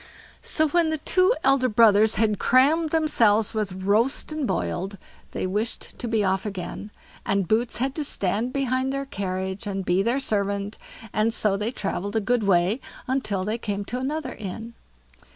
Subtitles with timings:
[0.41, 4.97] So when the two elder brothers had crammed themselves with roast and boiled,
[5.29, 6.89] they wished to be off again,
[7.23, 10.79] and Boots had to stand behind their carriage, and be their servant;
[11.13, 12.81] and so they travelled a good way,
[13.21, 14.73] till they came to another inn.